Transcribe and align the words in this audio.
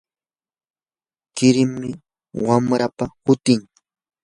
qurim 1.35 1.71
wamrapa 2.45 3.05
hutin. 3.23 3.59